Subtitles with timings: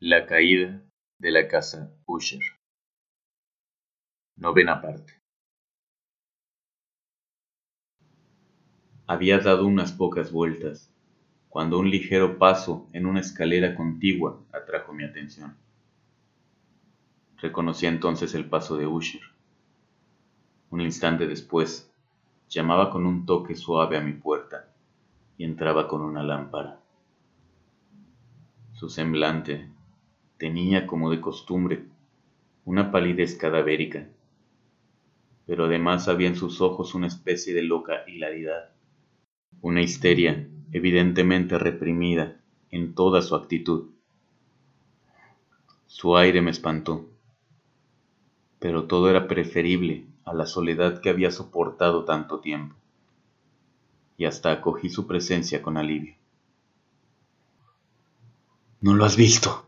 [0.00, 0.82] La caída
[1.18, 2.40] de la casa Usher.
[4.36, 5.22] Novena parte.
[9.06, 10.92] Había dado unas pocas vueltas
[11.48, 15.56] cuando un ligero paso en una escalera contigua atrajo mi atención.
[17.36, 19.22] Reconocí entonces el paso de Usher.
[20.70, 21.88] Un instante después,
[22.48, 24.74] llamaba con un toque suave a mi puerta
[25.38, 26.80] y entraba con una lámpara.
[28.72, 29.73] Su semblante
[30.38, 31.84] tenía, como de costumbre,
[32.64, 34.08] una palidez cadavérica,
[35.46, 38.70] pero además había en sus ojos una especie de loca hilaridad,
[39.60, 42.40] una histeria evidentemente reprimida
[42.70, 43.90] en toda su actitud.
[45.86, 47.08] Su aire me espantó,
[48.58, 52.74] pero todo era preferible a la soledad que había soportado tanto tiempo,
[54.16, 56.16] y hasta acogí su presencia con alivio.
[58.80, 59.66] ¿No lo has visto?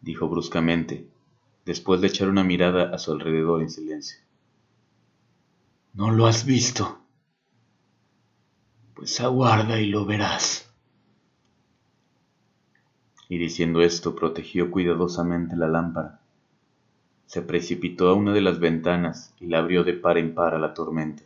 [0.00, 1.06] Dijo bruscamente,
[1.64, 4.18] después de echar una mirada a su alrededor en silencio.
[5.92, 7.00] ¿No lo has visto?
[8.94, 10.70] Pues aguarda y lo verás.
[13.28, 16.20] Y diciendo esto, protegió cuidadosamente la lámpara.
[17.26, 20.58] Se precipitó a una de las ventanas y la abrió de par en par a
[20.58, 21.22] la tormenta.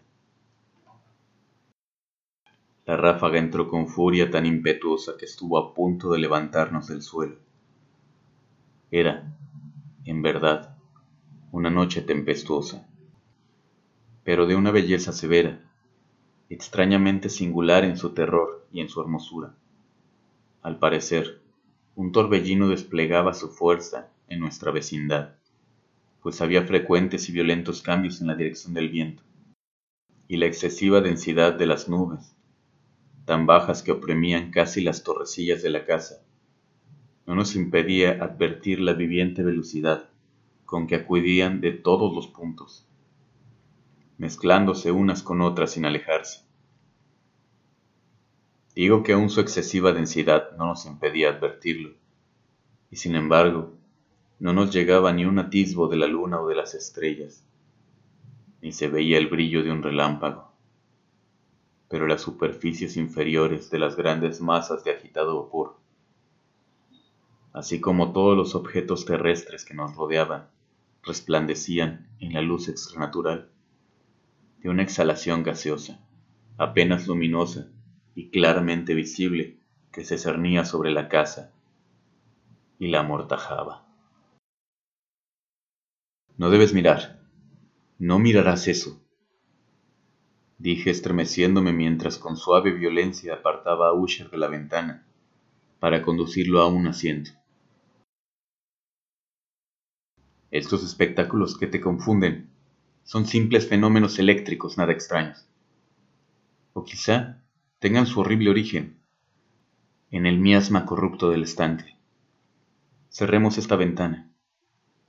[2.87, 7.37] La ráfaga entró con furia tan impetuosa que estuvo a punto de levantarnos del suelo.
[8.97, 9.37] Era,
[10.05, 10.77] en verdad,
[11.51, 12.89] una noche tempestuosa,
[14.23, 15.69] pero de una belleza severa,
[16.49, 19.57] extrañamente singular en su terror y en su hermosura.
[20.63, 21.41] Al parecer,
[21.97, 25.35] un torbellino desplegaba su fuerza en nuestra vecindad,
[26.23, 29.25] pues había frecuentes y violentos cambios en la dirección del viento,
[30.29, 32.37] y la excesiva densidad de las nubes,
[33.25, 36.25] tan bajas que oprimían casi las torrecillas de la casa,
[37.27, 40.11] no nos impedía advertir la viviente velocidad
[40.67, 42.87] con que acudían de todos los puntos,
[44.19, 46.45] mezclándose unas con otras sin alejarse.
[48.75, 51.95] Digo que aún su excesiva densidad no nos impedía advertirlo,
[52.91, 53.73] y sin embargo,
[54.39, 57.47] no nos llegaba ni un atisbo de la luna o de las estrellas,
[58.61, 60.53] ni se veía el brillo de un relámpago.
[61.89, 65.84] Pero las superficies inferiores de las grandes masas de agitado vapor
[67.55, 70.51] así como todos los objetos terrestres que nos rodeaban,
[71.05, 73.49] resplandecían en la luz extranatural
[74.59, 76.05] de una exhalación gaseosa,
[76.59, 77.69] apenas luminosa
[78.17, 79.61] y claramente visible
[79.93, 81.53] que se cernía sobre la casa
[82.81, 83.87] y la amortajaba.
[86.37, 87.21] No debes mirar,
[88.01, 89.01] no mirarás eso,
[90.59, 95.07] dije estremeciéndome mientras con suave violencia apartaba a Usher de la ventana
[95.79, 97.44] para conducirlo a un asiento.
[100.55, 102.49] Estos espectáculos que te confunden
[103.03, 105.49] son simples fenómenos eléctricos nada extraños.
[106.75, 107.43] O quizá
[107.81, 109.01] tengan su horrible origen
[110.13, 111.99] en el miasma corrupto del estante.
[113.09, 114.31] Cerremos esta ventana.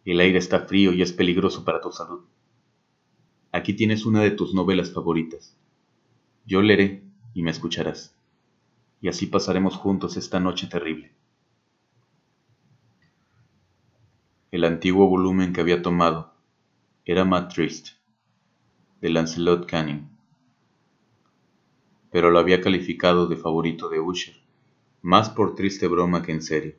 [0.03, 2.25] El aire está frío y es peligroso para tu salud.
[3.51, 5.55] Aquí tienes una de tus novelas favoritas.
[6.47, 7.03] Yo leeré
[7.35, 8.15] y me escucharás.
[8.99, 11.11] Y así pasaremos juntos esta noche terrible.
[14.55, 16.31] El antiguo volumen que había tomado
[17.03, 17.89] era Matt Trist,
[19.01, 20.07] de Lancelot Canning,
[22.09, 24.35] pero lo había calificado de favorito de Usher,
[25.01, 26.75] más por triste broma que en serio,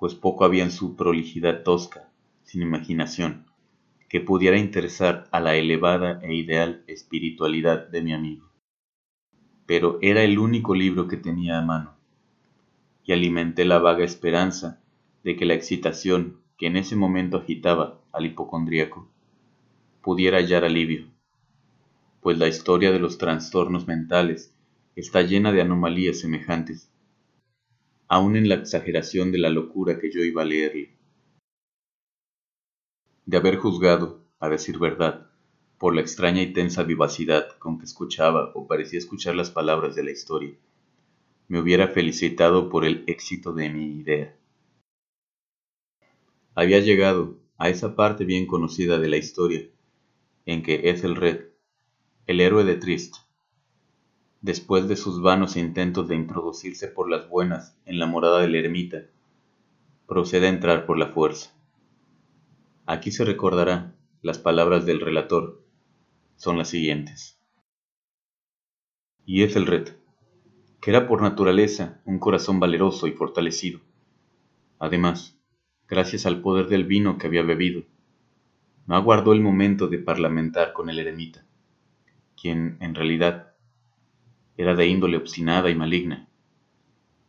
[0.00, 2.10] pues poco había en su prolijidad tosca,
[2.42, 3.46] sin imaginación,
[4.08, 8.50] que pudiera interesar a la elevada e ideal espiritualidad de mi amigo.
[9.64, 11.94] Pero era el único libro que tenía a mano,
[13.04, 14.82] y alimenté la vaga esperanza
[15.22, 19.08] de que la excitación que en ese momento agitaba al hipocondríaco,
[20.02, 21.08] pudiera hallar alivio,
[22.20, 24.54] pues la historia de los trastornos mentales
[24.94, 26.90] está llena de anomalías semejantes,
[28.06, 30.96] aun en la exageración de la locura que yo iba a leerle.
[33.26, 35.30] De haber juzgado, a decir verdad,
[35.78, 40.04] por la extraña y tensa vivacidad con que escuchaba o parecía escuchar las palabras de
[40.04, 40.54] la historia,
[41.48, 44.34] me hubiera felicitado por el éxito de mi idea
[46.54, 49.66] había llegado a esa parte bien conocida de la historia,
[50.46, 51.48] en que Ethelred,
[52.26, 53.16] el héroe de Trist,
[54.40, 59.06] después de sus vanos intentos de introducirse por las buenas en la morada del ermita,
[60.06, 61.52] procede a entrar por la fuerza.
[62.86, 65.62] Aquí se recordará las palabras del relator,
[66.36, 67.38] son las siguientes.
[69.26, 69.96] Y Ethelred,
[70.80, 73.80] que era por naturaleza un corazón valeroso y fortalecido,
[74.78, 75.38] Además,
[75.88, 77.82] gracias al poder del vino que había bebido,
[78.86, 81.44] no aguardó el momento de parlamentar con el eremita,
[82.40, 83.54] quien en realidad
[84.56, 86.28] era de índole obstinada y maligna,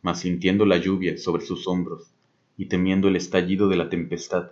[0.02, 2.12] mas sintiendo la lluvia sobre sus hombros
[2.58, 4.52] y temiendo el estallido de la tempestad,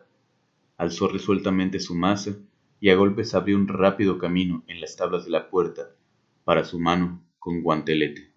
[0.78, 2.36] alzó resueltamente su masa
[2.80, 5.92] y a golpes abrió un rápido camino en las tablas de la puerta
[6.44, 8.32] para su mano con guantelete.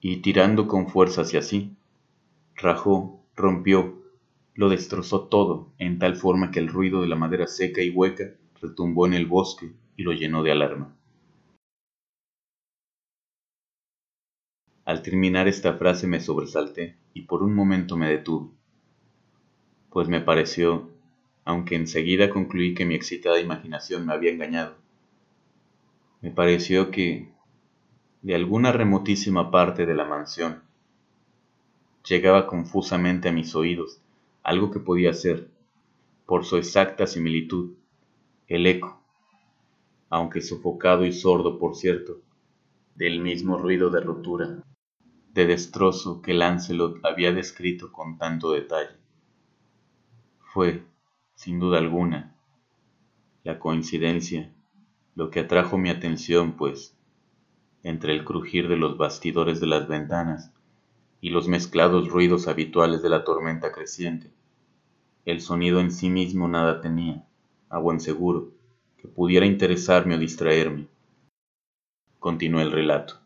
[0.00, 1.74] Y tirando con fuerza hacia sí,
[2.54, 4.03] rajó, rompió,
[4.54, 8.34] lo destrozó todo en tal forma que el ruido de la madera seca y hueca
[8.60, 10.96] retumbó en el bosque y lo llenó de alarma.
[14.84, 18.50] Al terminar esta frase me sobresalté y por un momento me detuve,
[19.90, 20.90] pues me pareció,
[21.44, 24.76] aunque enseguida concluí que mi excitada imaginación me había engañado,
[26.20, 27.32] me pareció que,
[28.22, 30.62] de alguna remotísima parte de la mansión,
[32.06, 34.03] llegaba confusamente a mis oídos
[34.44, 35.50] algo que podía ser,
[36.26, 37.74] por su exacta similitud,
[38.46, 39.02] el eco,
[40.10, 42.20] aunque sofocado y sordo, por cierto,
[42.94, 44.64] del mismo ruido de ruptura
[45.34, 48.96] de destrozo que Lancelot había descrito con tanto detalle.
[50.38, 50.84] Fue,
[51.34, 52.36] sin duda alguna,
[53.42, 54.54] la coincidencia
[55.16, 56.96] lo que atrajo mi atención, pues,
[57.82, 60.52] entre el crujir de los bastidores de las ventanas
[61.24, 64.30] y los mezclados ruidos habituales de la tormenta creciente,
[65.24, 67.26] el sonido en sí mismo nada tenía,
[67.70, 68.52] a buen seguro,
[68.98, 70.86] que pudiera interesarme o distraerme.
[72.18, 73.22] Continué el relato.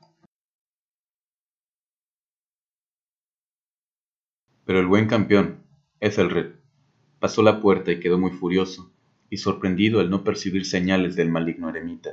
[4.64, 5.64] Pero el buen campeón,
[5.98, 6.54] Ethelred,
[7.18, 8.92] pasó la puerta y quedó muy furioso
[9.28, 12.10] y sorprendido al no percibir señales del maligno eremita,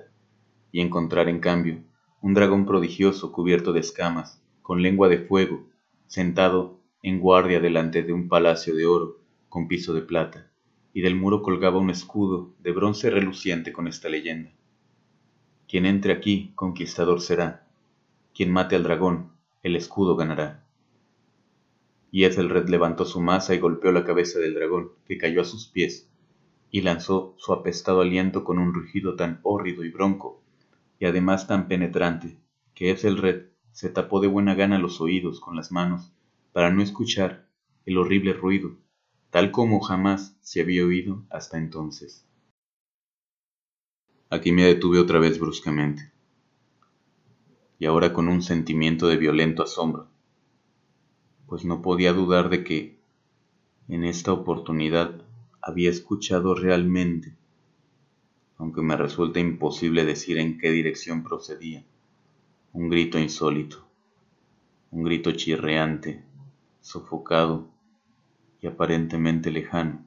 [0.71, 1.83] y encontrar en cambio
[2.21, 5.74] un dragón prodigioso cubierto de escamas, con lengua de fuego,
[6.07, 9.19] sentado en guardia delante de un palacio de oro
[9.49, 10.51] con piso de plata,
[10.93, 14.51] y del muro colgaba un escudo de bronce reluciente con esta leyenda.
[15.67, 17.67] Quien entre aquí, conquistador será,
[18.33, 19.31] quien mate al dragón,
[19.63, 20.65] el escudo ganará
[22.15, 25.67] y Ethelred levantó su masa y golpeó la cabeza del dragón, que cayó a sus
[25.67, 26.09] pies,
[26.71, 30.41] y lanzó su apestado aliento con un rugido tan hórrido y bronco,
[30.97, 32.37] y además tan penetrante,
[32.73, 36.13] que Ethelred se tapó de buena gana los oídos con las manos
[36.53, 37.49] para no escuchar
[37.85, 38.77] el horrible ruido,
[39.31, 42.25] tal como jamás se había oído hasta entonces.
[44.29, 46.13] Aquí me detuve otra vez bruscamente,
[47.77, 50.07] y ahora con un sentimiento de violento asombro
[51.45, 52.97] pues no podía dudar de que
[53.89, 55.21] en esta oportunidad
[55.61, 57.35] había escuchado realmente,
[58.55, 61.83] aunque me resulta imposible decir en qué dirección procedía,
[62.75, 63.87] un grito insólito,
[64.91, 66.21] un grito chirreante,
[66.81, 67.69] sofocado
[68.61, 70.05] y aparentemente lejano,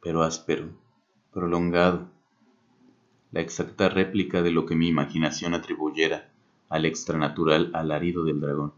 [0.00, 0.68] pero áspero,
[1.32, 2.08] prolongado,
[3.32, 6.30] la exacta réplica de lo que mi imaginación atribuyera
[6.68, 8.72] al extranatural alarido del dragón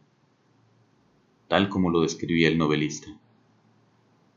[1.53, 3.09] tal como lo describía el novelista.